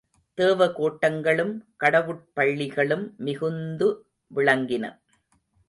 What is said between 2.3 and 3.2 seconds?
பள்ளிகளும்